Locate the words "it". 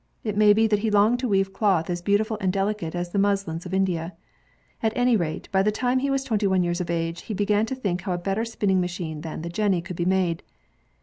0.23-0.35